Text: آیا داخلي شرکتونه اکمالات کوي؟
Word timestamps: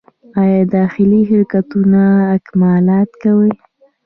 آیا 0.41 0.61
داخلي 0.75 1.21
شرکتونه 1.29 2.03
اکمالات 2.35 3.11
کوي؟ 3.23 3.51